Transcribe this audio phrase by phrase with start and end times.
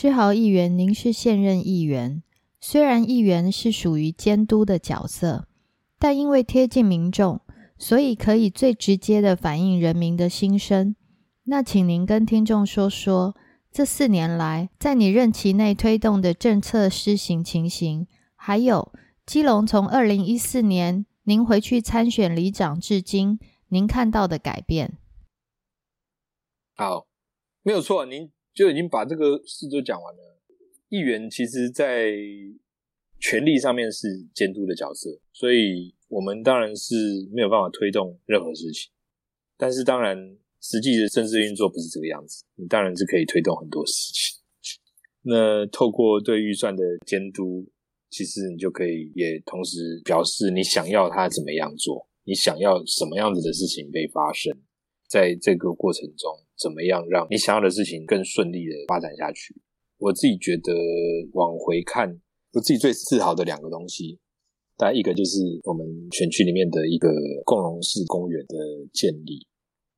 [0.00, 2.22] 志豪议员，您是现任议员，
[2.60, 5.48] 虽然议员是属于监督的角色，
[5.98, 7.40] 但因为贴近民众，
[7.76, 10.94] 所以可以最直接的反映人民的心声。
[11.46, 13.34] 那请您跟听众说说，
[13.72, 18.92] 这四年来在你任期内推动的政策施行情形，还有
[19.26, 24.96] 基隆从二零一四年您回去参选里长至今，您看到的改变。
[26.76, 27.08] 好，
[27.64, 30.40] 没有错，您就已经把这个事都讲完了。
[30.88, 32.10] 议员其实，在
[33.20, 38.90] 权力上面是监督的角色，所以我们当然是没有办法推动任何事情。
[39.56, 40.36] 但是，当然。
[40.60, 44.40] 实际的政治运作不是这个样子，你当然是可以推动很多事情。
[45.22, 47.64] 那透过对预算的监督，
[48.10, 54.52] 其实你就可以也同时表示你想要他怎么样做，你想要什么样子的事情被发生，
[55.08, 59.54] 在这个过程中，怎么样让你想要的事情更顺利的发展下去。
[59.96, 60.72] 我自己觉得
[61.32, 62.20] 往回看，
[62.52, 64.20] 我自己最自豪的两个东西，
[64.76, 67.10] 大概一个就是我们选区里面的一个
[67.44, 68.56] 共荣式公园的
[68.92, 69.46] 建立。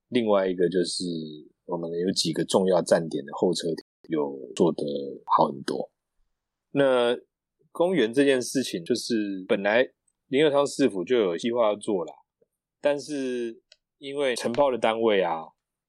[0.09, 1.05] 另外一个就是
[1.67, 3.69] 我们有几个重要站点的候车
[4.09, 4.83] 有做得
[5.27, 5.91] 好很多。
[6.73, 7.17] 那
[7.73, 9.87] 公园这件事情，就是本来
[10.29, 12.13] 林二昌市府就有计划要做了，
[12.81, 13.61] 但是
[14.01, 15.43] 因为承包的单位啊，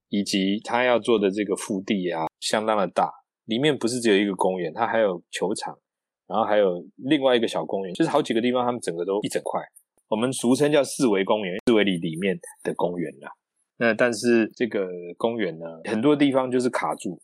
[0.09, 3.09] 以及他要做的这个腹地啊，相当的大，
[3.45, 5.79] 里面不是只有一个公园，它还有球场，
[6.27, 9.61] 然后还有另外一个小公园，就是好几个地方，他们整个都一整块，
[10.09, 13.31] 我们俗称叫四维公园，四维里里面的公园啦。
[13.77, 17.21] 那但是这个公园呢，很多地方就是卡住。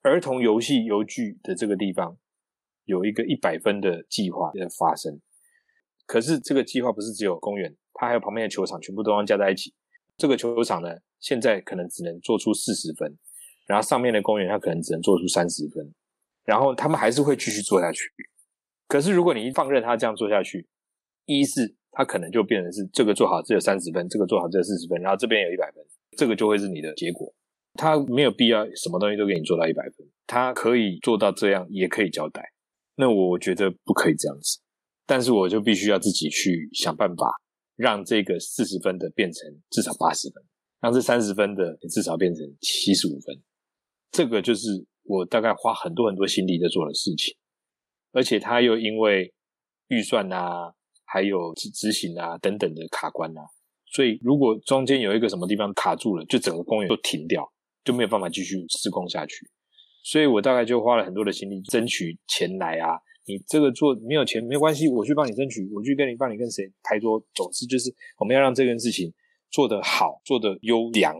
[0.00, 2.16] 儿童游戏游具的这个地方
[2.86, 5.20] 有一个一百分的计划在发生，
[6.06, 9.74] 可是这个计划不是只有公园，它还有旁边的球场，全部都要加在一起。
[10.22, 10.88] 这个球场呢，
[11.18, 13.18] 现在可能只能做出四十分，
[13.66, 15.92] 然后上面的公园它可能只能做出三十分，
[16.44, 18.02] 然后他们还是会继续做下去。
[18.86, 20.68] 可是如果你一放任他这样做下去，
[21.24, 25.84] 一是他可能就变成是这个做好只有三十分，这个做好只有四十分，然后这边有一百分。
[26.16, 27.34] 这个就会是你的结果，
[27.74, 32.52] 他没有必要什么东西都给你做到一百分，他可以做到这样，也可以交代。
[32.94, 34.60] 那我觉得不可以这样子，
[35.04, 37.41] 但是我就必须要自己去想办法，
[37.76, 40.42] 让这个四十分的变成至少八十分，
[40.80, 43.42] 让这三十分的至少变成七十五分。
[44.10, 47.36] 这个就是我大概花很多很多心力在做的事情，
[48.12, 49.32] 而且他又因为
[49.88, 50.72] 预算啊，
[51.04, 53.42] 还有执执行啊等等的卡关啊。
[53.94, 57.46] 所以，如果中间有一个什么地方卡住了，就整个公园都停掉，
[57.84, 59.34] 就没有办法继续施工下去。
[60.02, 62.98] 所以我大概就花了很多的心力争取钱来啊。
[63.26, 67.24] 你这个做没有钱没关系，我去帮你争取，我去跟你帮你跟谁拍桌。
[67.34, 69.12] 总之就是我们要让这件事情
[69.50, 71.14] 做得好，做得优良。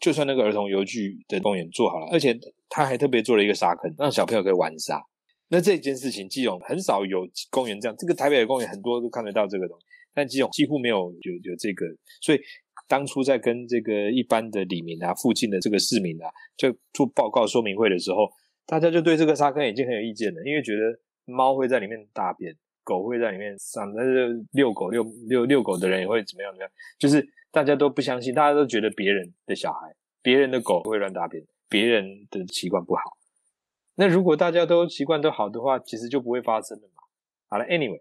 [0.00, 5.00] 就算那个儿童游具的公园做好了，而且他还特别做了一个沙坑，让小朋友可以玩沙。
[5.48, 9.84] 那这件事情，基隆很少有公园这样，这个台北的公园很多都看得到这个东西。
[10.14, 11.86] 但基隆几乎没有有有这个，
[12.20, 12.40] 所以
[12.88, 18.28] 当初在跟这个一般的李明啊、附近的这个市民啊，就做报告说明会的时候，
[18.66, 22.54] 大家就对这个沙坑已经很有意见了，因为觉得猫会在里面大便，
[22.84, 33.02] 狗会在里面上，但是遛狗遛遛遛狗的人也会怎么样怎么样，就是大家都不相信，大家都觉得别人的小孩、别人的狗会乱大便，别人的习惯不好。
[33.94, 37.02] 那如果大家都习惯都好的话，其实就不会发生了嘛。
[37.48, 38.00] 好了，Anyway。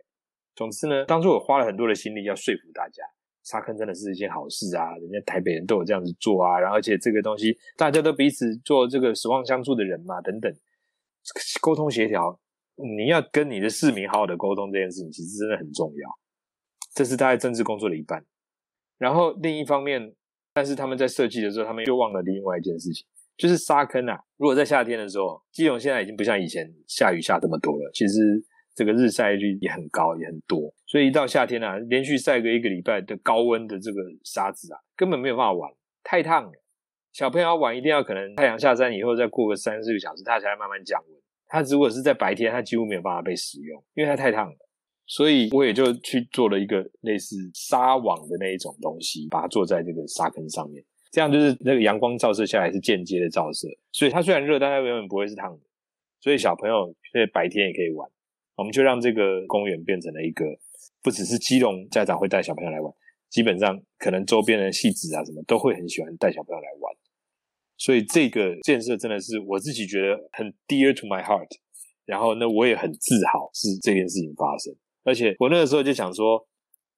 [0.55, 3.01] 总之呢，当初我花了很多的心力要说服大家，
[3.43, 4.91] 沙坑真的是一件好事啊！
[4.97, 10.53] 人家台北人都有这样子做啊，然后而且这个东西大家都彼此做这个守望相助的人嘛，等等，
[11.61, 12.37] 沟通协调，
[12.97, 16.09] 你要跟你的市民好好的沟通这件事情，其实真的很重要。
[16.93, 18.25] 这是大概政治工作的一半。
[18.97, 20.13] 然后另一方面，
[20.53, 23.05] 但是他们在设计的时候，他们又忘了另外一件事情，
[23.37, 24.19] 就是沙坑啊。
[24.37, 28.43] 如果在夏天的时候，基隆现在已经不像以前下雨下这么多了，其实。
[28.75, 35.69] 这个日晒率也很高，也很多，所以一到夏天啊，连续晒个一个礼拜的高温的这个沙子啊，根本没有办法玩，
[36.01, 36.51] 太烫了。
[37.11, 41.18] 小朋友要玩，一定要可能太阳下山以后，再过个三四个小时，它才慢慢降温。
[41.49, 44.55] 它如果是在白天，它几乎没有办法被使用，因为它太烫了。
[45.05, 50.81] 所以我也就去做了一个类似纱网的那一种东西，把它做在这个沙坑上面，
[51.11, 55.59] 这样就是那个阳光照射下来是间接的照射，所以它虽然热，但它永远不会是烫的。
[56.21, 58.07] 所以小朋友在白天也可以玩。
[58.55, 60.45] 我们就让这个公园变成了一个，
[61.01, 62.93] 不只是基隆家长会带小朋友来玩，
[63.29, 66.93] 基本上可能周边的戏子啊什么都会很喜欢带小朋友来玩，
[67.79, 71.47] 所以这个建设真的是我自己觉得很 dear to my heart，
[72.05, 74.71] 然后呢我也很自豪是这件事情发生，
[75.03, 76.45] 而且我那个时候就想说，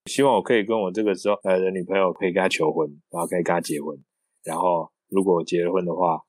[0.07, 3.95] 希望我可以跟我这个时候呃的女朋友可以跟她求婚，然后可以跟她结婚，
[4.44, 6.19] 然后如果结了婚的话，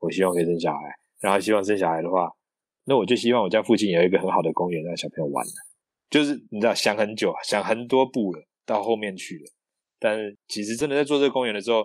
[0.00, 0.80] 我希望可以生小孩，
[1.20, 2.32] 然后希望生小孩的话。
[2.86, 5.46] 那我就希望我家附近有一个很好的公园让小朋友玩
[6.08, 9.44] 就是你知道想很久，想很多步了，到后面去了。
[10.00, 11.84] 但是其实真的在做这个公园的时候，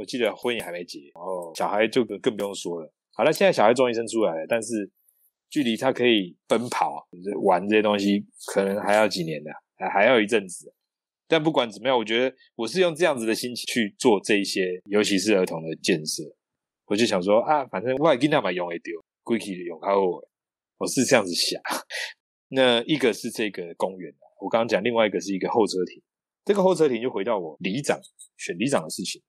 [0.00, 2.90] 我记得婚也还没结，然后小孩就更不用说了。
[3.12, 4.90] 好了，现在小孩终于生出来了，但是
[5.50, 7.06] 距离他可以奔跑、
[7.42, 10.72] 玩这些东西，可能还要几年呢，还还要一阵子。
[11.28, 16.22] 但不管怎么样，我觉得我是用这样子的心情去做这一些，尤其是儿童的建设。
[16.86, 20.26] 我就想说啊，反正外给那么用会丢，归去用好我。
[20.78, 21.60] 我是这样子想。
[22.48, 24.10] 那一个是这个公园，
[24.40, 26.02] 我刚刚讲，另外一个是一个候车亭。
[26.42, 28.00] 这个候车亭就回到我里长
[28.38, 29.20] 选里长的事情。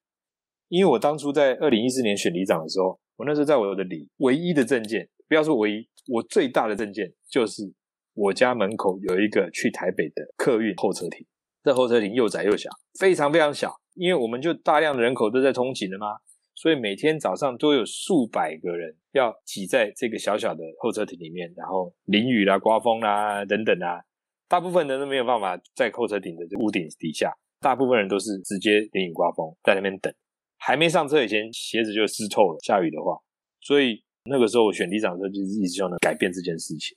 [0.71, 7.73] 因为我当初在二零一四年选里长的时候，我那时候在我的里唯一的证件，不要说唯一，我最大的证件就是
[8.13, 11.27] 我家门口有一个去台北的客运候车亭。
[11.61, 16.07] 这候车亭又窄又小，非常非常小，因为我们就大量的人口都在通勤的嘛，
[16.55, 23.99] 所以每天早上都有数百个人要挤在这个小小的候车亭里面，然后淋雨啦、刮风啦等等啊，
[24.47, 27.29] 大部分人都没有办法在候车亭的屋顶底下，
[27.59, 30.11] 大部分人都是直接淋雨刮风在那边等，
[30.61, 33.17] 还没上车以前鞋子就湿透了，下雨的话，
[33.59, 36.95] 所以那个时候我选里长的时候就是一直希望能改变这件事情，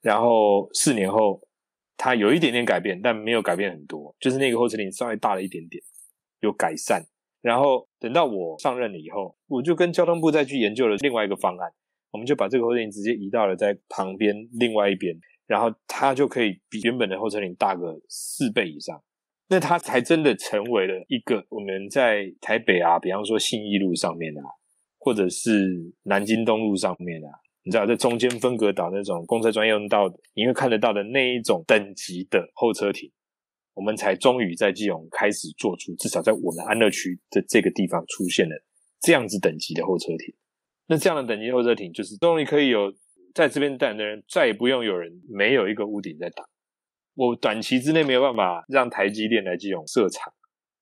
[0.00, 1.40] 然后四年后。
[1.94, 5.80] 它有一点点改变，但没有改变很多，就是那个候车亭稍微大了一点点，
[6.40, 7.00] 有改善。
[7.40, 11.70] 然后等到我上任了以后，我就跟交通部再去研究了另外一个方案，
[12.10, 15.14] 我们就把这个候车亭直接移到了在旁边另外一边，
[15.46, 19.00] 然后它就可以比原本的候车亭大个四倍以上，
[19.48, 24.42] 那它才真的成为了一个我们在台北啊，比方说信义路上面啊，
[24.98, 27.28] 或者是南京东路上面啊。
[27.64, 33.08] 你知道，在中间分隔岛那种公车专用道，你会看得到的那一种等级的候车亭，
[33.74, 38.64] 我们才终于在基隆开始做出，至少在我们安乐区的这个地方出现了
[39.00, 40.34] 这样子等级的候车亭。
[40.88, 42.92] 那这样的等级候车亭，就是终于可以有
[43.32, 46.44] 在这边等的人，再也不用有人没有一个屋顶在挡。
[47.14, 50.32] 我短期之内没有办法让台积电来基隆设厂，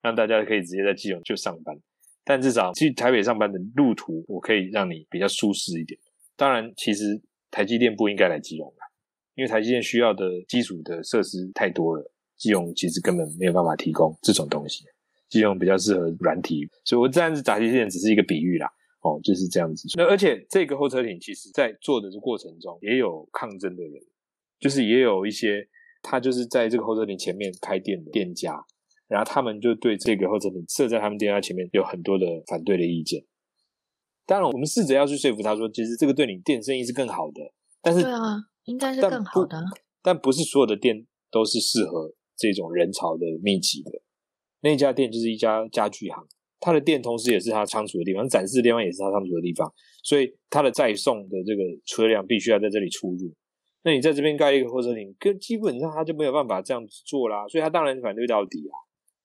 [0.03, 1.77] 让大家可以直接在基隆就上班，
[2.25, 5.99] 但至少去台北上班的路途，我可以让你比较舒适一点。
[6.37, 8.87] 当然，其实台积电不应该来基隆啦，
[9.35, 14.85] 因为台积电需要的基础的设施太多了，基隆其实根本没有办法提供这种东西。
[15.29, 18.69] 基隆比较适合软体，所以我这样子台积电只是一个比喻啦，
[19.03, 19.87] 哦，就是这样子。
[19.97, 23.93] 那而且这个候车亭其实在做的过程中也有抗争的人，
[24.59, 25.65] 就是也有一些
[26.03, 28.65] 他就是在这个候车亭前面开店的店家，
[29.09, 33.25] 然后他们就对这个候车亭设在他们店家前面有很多的反对的意见。
[34.27, 37.41] 当然，我们试着要去说服他说，其实这个对你店生意是更好的。
[37.83, 39.61] 但是，对啊，应该是更好的。
[40.03, 43.91] 但不是所有的店都是适合这种人潮的密集的。
[44.61, 46.25] 那家店就是一家家具行，
[46.61, 49.73] 他的店同时也是他仓储的地方，展示的地方也是他仓储的地方，
[50.05, 53.35] 所以他的再送的这个车辆必须要在这里出入。
[53.83, 58.75] 那你在这边盖一个候车亭，跟基本上他就没有办法这样子做啦，所以他当然反对到底啊。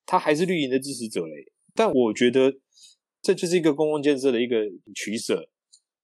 [0.06, 1.52] 他还是绿营的支持者嘞。
[1.74, 2.56] 但我觉得。
[3.22, 4.56] 这就是一个公共建设的一个
[4.94, 5.50] 取舍，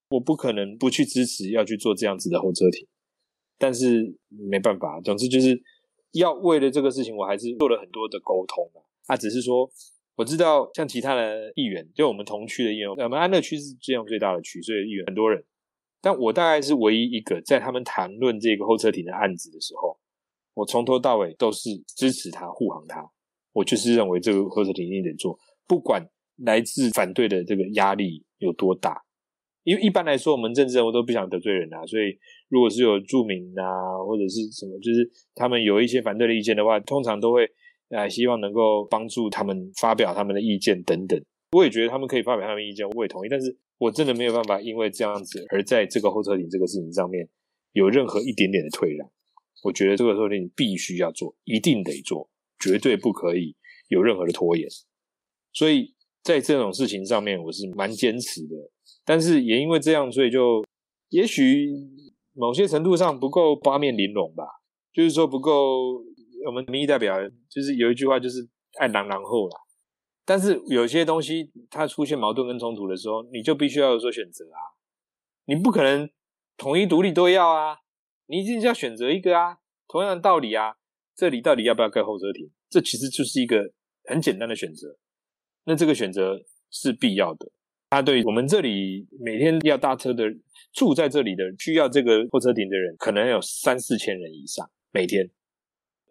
[0.10, 2.88] 我不可能不去支持要去做这样子的候车亭，
[3.60, 5.62] 但是没办法，总之就是
[6.13, 8.81] 要为了这个事情，我还是做了很多的沟通啊。
[9.05, 9.72] 他只是说，
[10.15, 15.43] 我知道像其他的议员，就我们同区的议员，我们安乐区是这样最大的区，所以议员很多人，
[16.01, 19.98] 但我大概是唯一一个在他们谈论这个候车亭的案子的时候，
[20.55, 23.08] 我从头到尾都是支持他护航他，
[23.53, 26.05] 我就是认为这个候车亭一定得做，不管。
[26.43, 29.00] 来自反对的这个压力有多大？
[29.63, 32.17] 因为一般来说，我们政治人物都不想得罪人啊，所以
[32.50, 33.63] 如果是有著名啊，
[34.03, 37.48] 或者是什么，就是他们有一些反对的意见的话，通常都会
[37.89, 41.22] 啊，希望能够帮助他们发表他们的意见等等。
[41.51, 43.29] 我也觉得他们可以发表他们意见，我也同意。
[43.29, 47.27] 但是我真的没有办法因为这样子而在这个候车亭这个事情上面
[47.71, 49.09] 有任何一点点的退让。
[49.63, 53.55] 我觉得这个候车亭必须要做，一定得做，绝对不可以
[53.88, 54.67] 有任何的拖延。
[55.51, 55.95] 所以。
[56.23, 58.55] 在这种事情上面，我是蛮坚持的，
[59.03, 60.63] 但是也因为这样，所以就
[61.09, 61.67] 也许
[62.33, 64.43] 某些程度上不够八面玲珑吧，
[64.93, 66.05] 就是说不够。
[66.45, 67.17] 我们民意代表
[67.50, 68.47] 就是有一句话，就是
[68.79, 69.57] 爱狼狼后啦。
[70.31, 74.79] 但是有些东西它出现矛盾跟冲突的时候，你就必须要有所选择啊，
[75.43, 76.09] 你不可能
[76.55, 77.79] 统一独立都要啊，
[78.27, 79.57] 你一定要选择一个啊。
[79.89, 80.75] 同样的道理啊，
[81.17, 82.50] 这里到底要不要盖候车亭？
[82.69, 83.73] 这其实就是一个
[84.05, 84.95] 很简单的选择。
[85.65, 87.51] 那这个选择是必要的。
[87.89, 90.23] 他对我们这里每天要搭车的、
[90.71, 95.29] 住在这里的、需要这个候车亭的人，可能有三四千人以上每天。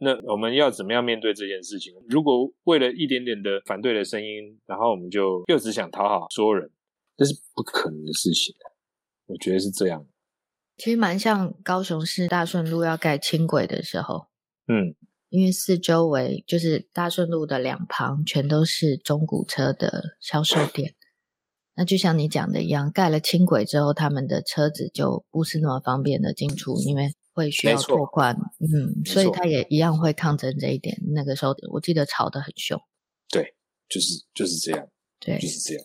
[0.03, 1.93] 那我们要怎么样面对这件事情？
[2.09, 6.71] 如果为了一点点的反对的声音，然后我们就又只想讨好所有人，
[7.19, 8.55] 这是不可能的事情。
[9.27, 10.07] 我觉得是这样。
[10.79, 14.29] 其实蛮像高雄市大顺路要盖轻轨的时候，
[14.67, 14.97] 嗯，
[15.29, 20.95] 因为四周围就是大顺路的两旁全都是中古车的销售 店。
[21.77, 28.37] 那就像你讲的一样，盖了轻轨之后，他们的车子就不是那么方便的进出，因为会需要拓宽。
[28.61, 30.97] 嗯，所以他也一样会抗争这一点。
[31.15, 32.81] 那个时候我记得吵得很凶。
[33.29, 33.55] 对，
[33.89, 34.89] 就是就是这样，
[35.21, 35.85] 对就是这样。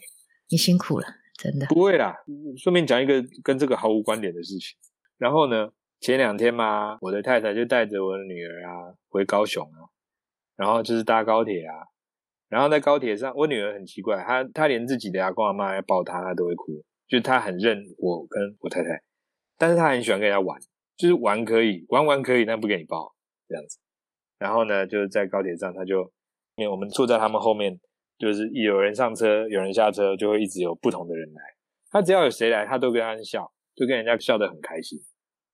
[0.50, 1.66] 你辛苦了，真的。
[1.68, 2.16] 不会啦，
[2.58, 4.78] 顺便讲一个跟这个毫无关联的事情。
[5.18, 5.70] 然后呢，
[6.02, 9.90] 前两天嘛，我的太太就带着我的女儿啊回高雄啊，
[10.56, 11.74] 然后就是搭高铁啊，
[12.50, 19.02] 然后在高铁上，我女儿很奇怪，她她连自己的阿公阿妈要抱她，她都会哭，就是她很认我跟我太太，
[19.58, 20.60] 但是她很喜欢跟人家玩，
[20.98, 23.14] 就是玩可以玩玩可以，但不给你抱
[23.48, 23.78] 这样子。
[24.38, 26.02] 然后呢，就是在高铁上，她就
[26.56, 27.80] 因为我们坐在他们后面，
[28.18, 31.42] 就是有人上车，有人下车，就会一直有不同的人来。
[31.92, 35.00] 她只要有谁来，她都跟他笑，就跟人家笑得很开心。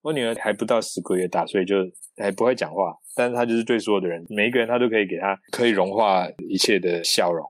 [0.01, 1.75] 我女儿还不到十个月大，所以就
[2.17, 7.48] 还不会讲话，但是她就是对所有的人，每一个人她都可以给她可以融化一切的笑容。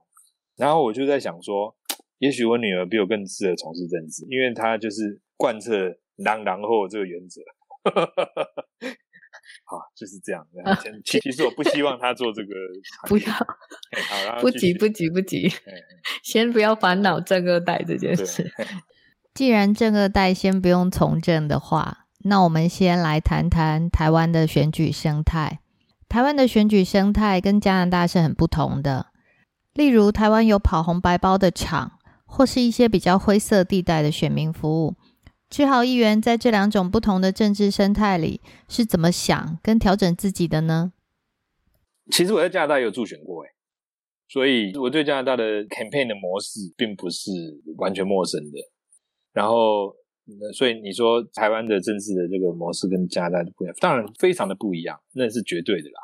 [0.56, 1.74] 然后我就在想说，
[2.18, 7.40] 也许我女儿比我更适合从事政治，因为她就是贯彻“狼狼后”这个原则。
[9.64, 10.46] 好，就是这样。
[11.04, 12.54] 其其实我不希望他做这个，
[13.08, 13.46] 不要，好，
[14.24, 15.50] 然 后不急，不急，不急
[16.22, 18.52] 先不要烦恼正二代这件事。
[19.34, 25.60] 既然正二代先不用从政的话，那我们先来谈谈台湾的选举生态。
[26.08, 29.06] 台湾的选举生态跟加拿大是很不同的。
[29.72, 31.92] 例如，台湾有跑红白包的场，
[32.26, 34.94] 或是一些比较灰色地带的选民服务。
[35.52, 38.40] 志豪议员在这两种不同的政治生态里
[38.70, 40.94] 是怎么想跟调整自己的呢？
[42.10, 43.50] 其实我在加拿大有助选过，哎，
[44.30, 47.30] 所以我对加拿大的 campaign 的模式并不是
[47.76, 48.58] 完全陌生的。
[49.34, 49.94] 然后，
[50.54, 56.00] 所以你说台湾的政治的这个模式跟加拿大的不一样，当然非常的不一样，那是绝对的啦。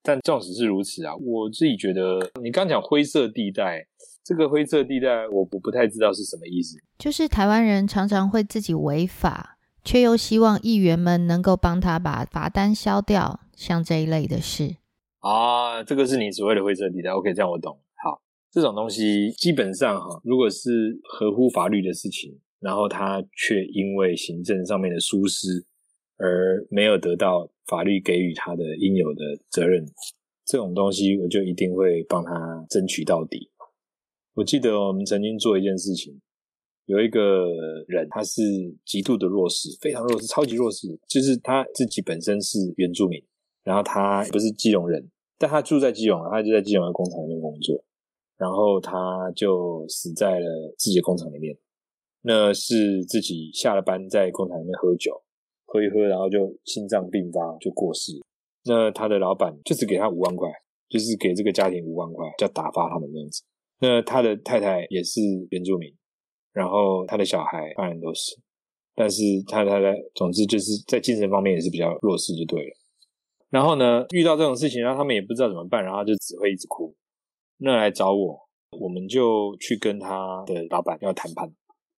[0.00, 3.88] 但纵使是如此啊，我自己觉得你刚讲灰色地带，
[4.26, 6.76] 这个灰色地带我我不太知道是什么意思。
[6.98, 14.78] 就是台湾人常常会自己违法，却又希望议员们能够帮他把罚单消掉，像这一类的事。
[15.20, 17.10] 啊，这个是你所谓的灰色地带。
[17.10, 17.78] OK，这样我懂。
[18.02, 25.64] 好，这种东西基本上哈，如果是合乎法律的事情，然后他却因为行政上面的疏失
[26.16, 29.86] 而没有得到法律给予他的应有的责任，
[30.44, 33.50] 这种东西我就一定会帮他争取到底。
[34.36, 36.20] 我记得我们曾经做一件事情，
[36.84, 37.46] 有一个
[37.88, 38.42] 人他是
[38.84, 43.18] 极度的弱势，非常弱势，超级弱势，就是他自己本身是原住民。
[43.64, 47.82] 然后他不是基隆人，但他住在基隆，他就在基隆的工厂里面工作，
[48.36, 50.46] 然后他就死在了
[50.78, 51.56] 自己的工厂里面。
[52.20, 55.20] 那是自己下了班在工厂里面喝酒，
[55.64, 58.12] 喝一喝，然后就心脏病发就过世。
[58.66, 60.48] 那他的老板就只给他五万块，
[60.90, 63.42] 就是给这个家庭五万块，叫打发他们这样子。
[63.80, 65.92] 那他的太太也是原住民，
[66.52, 68.34] 然后他的小孩当然都是，
[68.94, 72.70] 但是他太太总之就是在精神方面也是比较弱势，就对了。
[73.50, 76.94] 然后呢，遇到这种事情，然后他们也不知道怎么办，然后就只会一直哭。
[77.58, 78.38] 那来找我，
[78.80, 81.50] 我们就去跟他的老板要谈判。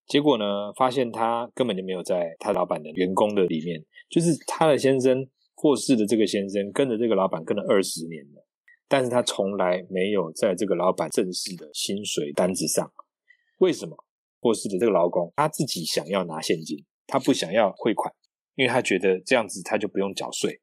[0.07, 8.47] 结果呢，发现他根本就没有在他老板的员工的里面，就是他的先生过世的这个先生跟着这个老板跟了二十年了，
[8.89, 12.91] 但是他从来没有在这个老板正式的薪水单子上。
[13.59, 13.97] 为什么？
[14.41, 18.15] 过世的这个劳工他自己想要拿现金，他不想要汇款，
[18.55, 20.61] 因为他觉得这样子他就不用缴税。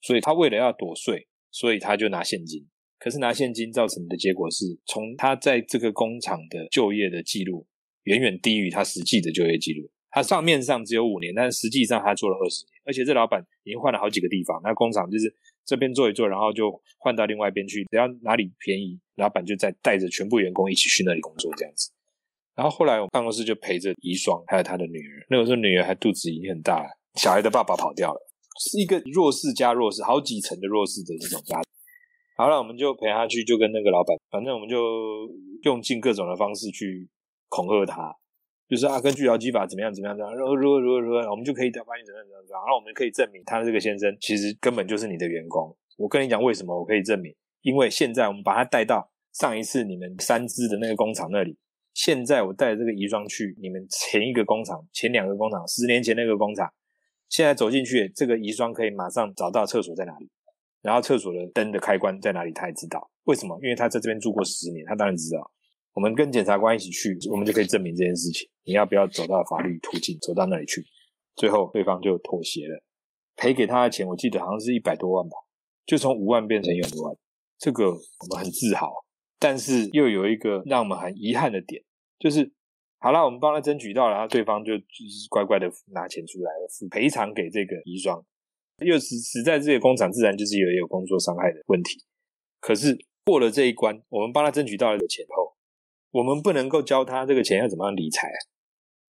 [0.00, 2.66] 所以他为了要躲税，所以他就拿现金。
[2.98, 7.66] 可是拿现金造成的结果是，从他在这个工厂的就业的记录
[8.04, 9.90] 远远低于他实际的就业记录。
[10.10, 12.72] 他账面上只有五年，但实际上他做了二十年。
[12.86, 15.32] 而且这老板已经换了好几个地方，那工厂就是
[15.70, 21.92] 这边做一做，然后就换到另外一边去，只要哪里便宜，老板就再带着全部员工一起去那里工作这样子。
[22.56, 28.18] 然后后来我办公室就陪着遗孀还有他的女儿，那个时候女儿还肚子已经很大了，小孩的爸爸跑掉了。
[28.58, 31.70] 是一个弱势加弱势，好几层的弱势的这种家庭。
[32.36, 34.76] 好了，我们就陪他去，就跟那个老板，反正我们就
[35.62, 37.08] 用尽各种的方式去
[37.48, 38.12] 恐吓他，
[38.70, 45.76] 就是啊，根据劳基法怎么样怎么样怎么样，然后如何如何如何，我们就可以把你怎么样怎么样，然后我们可以证明他这个先生其实根本就是你的员工。
[45.98, 51.58] 我跟你讲为什么我可以证明，因为现在我们把他带到上一次你们三支的那个工厂那里，
[51.92, 56.72] 现在我带这个遗孀去你们前一个工厂、前两个工厂、十年前那个工厂。
[57.28, 60.28] 现在走进去，这个遗孀可以马上找到厕所在哪里，
[60.82, 63.10] 然后厕所的灯的开关在哪里，他也知道。
[63.24, 63.56] 为什么？
[63.62, 65.50] 因为他在这边住过十年，他当然知道。
[65.94, 68.48] 我们跟检察官一起去，我们就可以证明这件事情。
[68.64, 70.84] 你要不要走到法律途径，走到那里去？
[71.36, 72.82] 最后对方就妥协了，
[73.36, 75.36] 赔给他的钱，我记得好像是一百多万吧，
[75.86, 77.16] 就从五万变成一百多万，
[77.58, 78.92] 这个我们很自豪，
[79.38, 81.82] 但是又有一个让我们很遗憾的点，
[82.18, 82.52] 就是
[82.98, 88.22] 好了，我们帮他争取到了，然后对方就就是乖乖的拿钱出来了，赔偿给这个遗孀，
[88.84, 92.04] 又实实在这个工厂自然就是有有工作伤害的问题，
[92.60, 95.56] 可是过了这一关，我们帮他争取到了钱后，
[96.10, 98.28] 我们不能够教他这个钱要怎么样理财。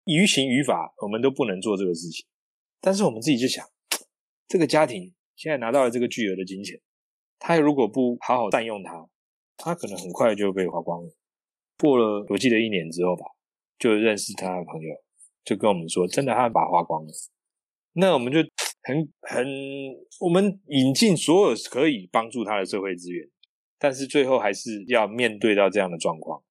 [0.05, 2.27] 于情于法，我们都不能做这个事情。
[2.81, 3.65] 但是我们自己就想，
[4.49, 6.81] 这个家庭现在拿到了这个巨额的金钱，
[7.39, 9.09] 他如果不好好善用它，
[9.57, 11.15] 他可能很快就被花光了。
[11.79, 13.25] 过了我记得一年之后吧，
[13.79, 14.95] 就认识他的朋友，
[15.45, 17.13] 就跟我们说，真的他把花光了。
[17.93, 18.41] 那我们就
[18.83, 19.47] 很很，
[20.21, 23.29] 我们引进所有可以帮助他的社会资源，
[23.79, 26.43] 但是最后还是要面对到这样的状况，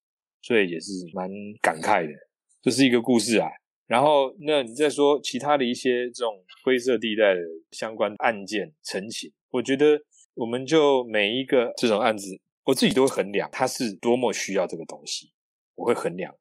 [0.50, 1.30] 所以也是蛮
[1.62, 2.12] 感慨的。
[2.60, 3.48] 这是一个故事啊，
[3.86, 7.40] 然后那你再说其他的一些这种灰色地带的
[7.70, 10.02] 相关案件陈情，我觉得
[10.34, 15.32] 我们就每一个这种案子，我自己都会衡量他是多么需要这个东西，
[15.76, 16.36] 我会衡量，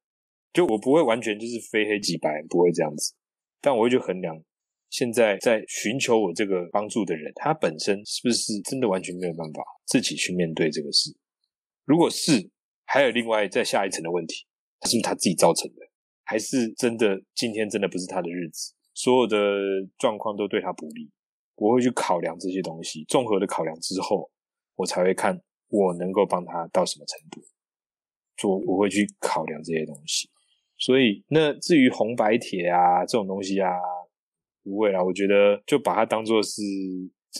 [0.54, 3.12] 就我不会完全就是非黑即白，不会这样子，
[3.60, 4.42] 但我会去衡量
[4.88, 11.14] 现在在寻求我这个帮助的人，他本身是不是真的完全没有办法自己去面对这个事？
[11.84, 12.50] 如果是，
[12.88, 14.46] 还有另外再下一层的问题，
[14.86, 15.76] 是不是他自己造成的？
[16.24, 19.36] 还是真的，今天真的不是他的日子，所有的
[19.98, 21.10] 状况都对他不利。
[21.56, 24.30] 我会去考量这些东西，综合的考量之后，
[24.76, 27.40] 我才会看我能够帮他到什么程度。
[28.36, 30.30] 做我会去考量这些东西。
[30.78, 33.70] 所以，那至于红白帖啊这种东西啊，
[34.62, 35.02] 不会啦。
[35.02, 36.62] 我觉得就把它当做是，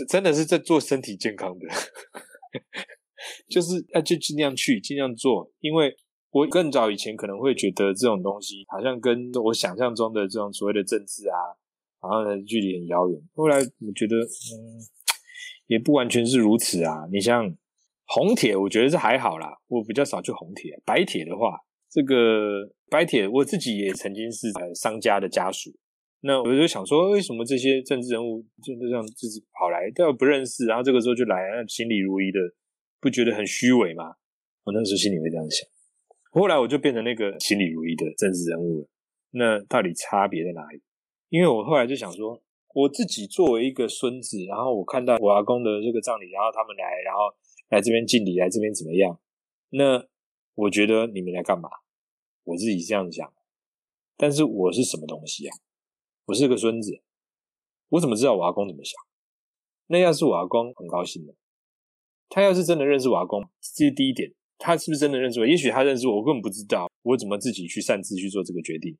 [0.09, 1.69] 真的是在做身体健康的，
[3.49, 5.95] 就是啊，就尽量去尽量做，因为。
[6.31, 11.41] 我更早以前可能会觉得这种东西好像跟我想象中的这种所谓的政治啊，
[12.03, 13.19] 然后呢距离很遥远。
[13.35, 14.77] 后来我觉得，嗯，
[15.69, 17.09] 也不完全是如此啊。
[17.11, 17.57] 你像
[18.05, 19.49] 红铁，我觉得是还好啦。
[19.69, 21.59] 我比较少去红铁，白铁的话，
[21.91, 25.71] 这个白铁我自己也曾经是商家的家属。
[26.21, 32.39] 那我就想说，为什么这些政治人物就这样自己跑来，都要不认识，然后这个时候就来，心里如一的，
[33.01, 34.17] 不觉得很虚伪吗？
[34.65, 35.69] 我那时候心里会这样想。
[36.31, 38.89] 后来我就变成那个心里如意的政治人物了。
[39.31, 40.83] 那到底差别在哪里？
[41.29, 42.43] 因为我后来就想说，
[42.75, 47.21] 我自己作为一个孙子，然后我看到我阿公的这个葬礼，然后他们来，然后
[47.71, 49.21] 来这边敬礼，来这边怎么样？
[49.71, 50.07] 那
[50.55, 51.69] 我觉得你们来干嘛？
[52.45, 53.33] 我自己这样想。
[54.17, 55.57] 但是我是什么东西啊？
[56.27, 57.03] 我是个孙子，
[57.91, 58.99] 我怎么知道我阿公怎么想？
[59.87, 61.35] 那要是我阿公很高兴的，
[62.29, 64.33] 他要是真的认识我阿公，这是第一点。
[64.59, 65.47] 他是不是真的认识我？
[65.47, 66.91] 也许他认识我，我根本不知道。
[67.03, 68.99] 我怎么自己去擅自去做这个决定？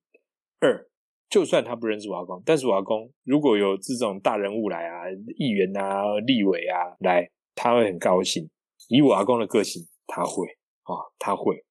[0.61, 0.88] 二，
[1.29, 8.49] 就算他不认识我阿公，但是我阿公如果有这种大人物来啊，议员啊、立委啊来，他会很高兴。
[8.88, 10.47] 以我阿公的个性，他会
[10.85, 11.64] 啊，他会。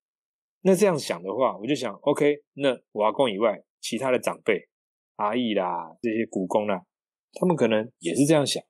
[0.62, 4.68] 那这样想的话，我就想，OK，那我阿公以外，其他的长辈、
[5.16, 6.84] 阿姨啦、这些古公啦，
[7.40, 8.62] 他们可能也是这样想。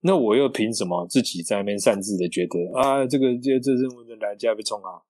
[0.00, 5.02] 那我又凭什么自己在那边擅自的觉得啊，这个这这任务的来家被冲啊，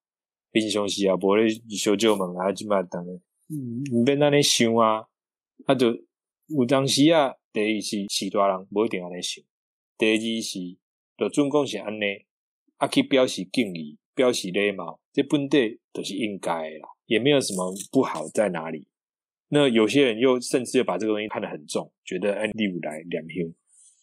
[0.51, 3.20] 兵休息啊，不咧修旧门啊，就嘛等咧，
[3.92, 5.05] 唔别那里想啊，
[5.66, 5.88] 啊就
[6.46, 9.44] 有当时啊，第一是是大人不一定安尼想，
[9.99, 10.79] 第二是
[11.18, 12.25] 就总共是安尼，
[12.77, 18.88] 啊去表示敬意，表示礼貌，这本地都是应该的啦，也没有什么不好在哪里。
[19.49, 23.53] 那有些人又甚至又把这个东西看得很重，觉得哎，第五来两兄。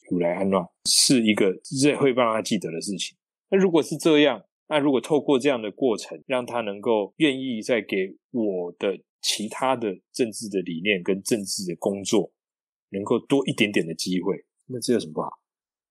[0.10, 3.18] 如来安乱是一个这会让他记得的事情。
[3.50, 12.32] 那如果是这样，那如果透过这样的过程，让他能够愿意再给我的其他的政治的理念跟政治的工作，
[12.90, 14.36] 能够多一点点的机会，
[14.68, 15.30] 那这有什么不好？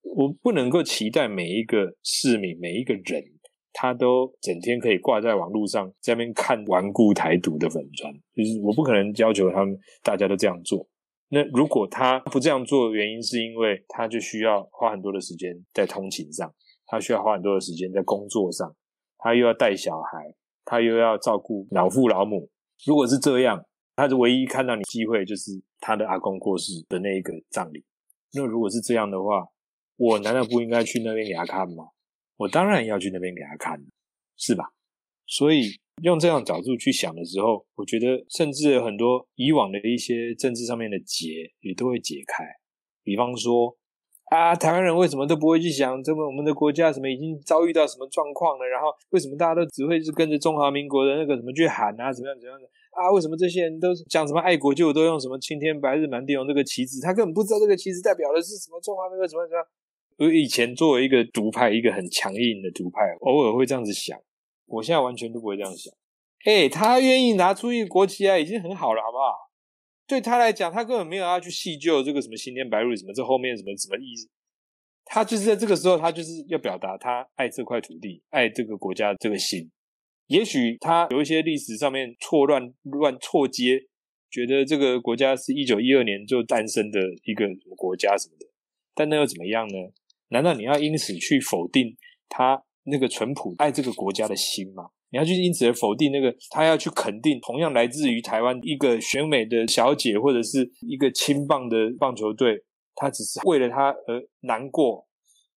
[0.02, 3.24] 我不能够期待每一个市民、每一个人，
[3.72, 10.86] 他都整天可以挂在网络上在那边看顽固台独的粉砖，就是我不可能要求他们大家都这样做。
[11.34, 18.76] 那如果他不这样做，原因是因为他就需要花很多的时间在通勤上，他需要花很多的时间在工作上，
[19.16, 22.50] 他又要带小孩，他又要照顾老父老母。
[22.84, 23.64] 如果是这样，
[23.96, 27.82] 他的唯一看到你机会就是他的阿公过世的那一个葬礼。
[28.34, 29.48] 那如果是这样的话，
[29.96, 31.88] 我难道不应该去那边给他看吗？
[32.36, 33.82] 我当然要去那边给他看，
[34.36, 34.74] 是吧？
[35.26, 35.80] 所以。
[36.00, 41.28] 用这样角度去想的时候，我觉得甚至很多以往的一些政治上面的结
[41.60, 42.44] 也都会解开。
[43.04, 43.76] 比方说
[44.30, 48.66] 啊，台湾人为什么都不会去想，这么我们的国家什么已经遭遇到什么状况了？
[48.66, 57.00] 然后为什么大家都只会是跟着中华民国的那个什么去喊啊，怎么样怎么样的啊，为什么这些人都讲什么爱国，就都用什么青天白日满地红这个旗帜？
[57.02, 59.62] 他根本不知道这个旗帜代表的是什么中华民国什么什么。
[60.18, 64.18] 我以前作为一个独派，一个很强硬的独派，偶尔会这样子想。
[64.66, 65.92] 我现在完全都不会这样想。
[66.44, 69.50] 哎，他愿意拿出一个国旗来，已经很好了，好不好？
[70.06, 74.28] 对他来讲，他根本没有要去细究这个什么新天白日什么，这后面什么什么意思。
[75.04, 79.70] 他就是在这个时候，他就是要表达他爱这块土地，爱这个国家这个心。
[80.26, 83.86] 也许他有一些历史上面错乱乱错接，
[84.30, 88.46] 觉得这个国家是一九一二年就诞生的一个什么国家什么的，
[88.94, 89.74] 但那又怎么样呢？
[90.28, 91.96] 难道你要因此去否定
[92.28, 94.90] 他那个淳朴爱这个国家的心吗？
[95.10, 102.64] 你要去因此而否定那个他要去肯定同样来自于台湾一个选美的小姐或者是一个青棒的棒球队？
[102.94, 105.06] 他只是为了他而难过，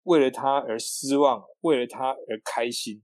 [0.04, 3.02] 为了他而失望，为了他而开心。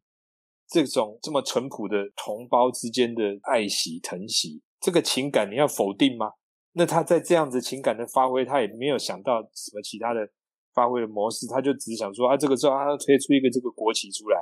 [0.70, 6.32] 这种这么淳朴的同胞之间的爱惜疼惜，这个情感你要否定吗？
[6.74, 10.30] 那他在这样子情感的发挥，他也没有想到什么其他的
[10.74, 14.38] 发挥的模式，他就只想说啊，这个时候他推出一个这个国旗出来，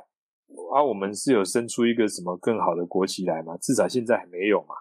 [0.74, 3.56] 啊，我们是有生出一个什么更好的国旗来吗？
[3.58, 4.74] 至少现在还没有嘛。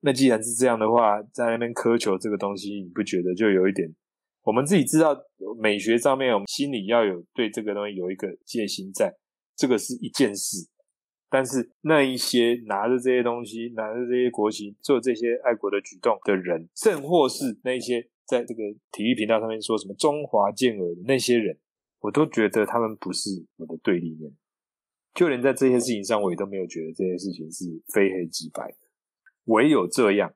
[0.00, 3.94] 那既然是这样的话，在那边苛求这个东西，你不觉得就有一点？
[4.42, 5.14] 我们自己知道
[5.60, 9.14] 美学上面，我们心里要有对这个东西有一个戒心，在
[9.54, 10.68] 这个是一件事。
[11.28, 18.62] 但是那一些拿着这些东西、拿着这些国旗做这些爱国的举动的人，甚或是那些在这个
[18.92, 21.58] 体育频道上面说什么“中华健儿”的那些人，
[21.98, 24.32] 我都觉得他们不是我的对立面。
[25.12, 28.72] 就连在这些事情上，我也都没有觉得这些事情是非黑即白。
[29.46, 30.32] 唯有这样，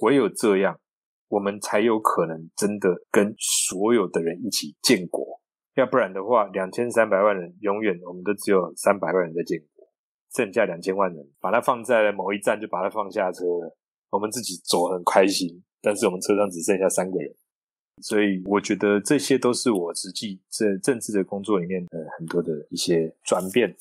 [0.00, 0.80] 唯有这样。
[1.28, 5.42] 我们才有可能真的跟所有的人一起建国，
[5.74, 9.88] 要不然的话，两千三百万人永远我们都只有三百万人在建国，
[10.32, 13.76] 剩下两千万人把它放在了某一站就把它放下车了，
[14.10, 17.34] 我们自己走很开心，但是我们车上只剩下三个人，
[18.02, 23.74] 所以我觉得这些都是我实际在政治的工作里面的很多的一些转变。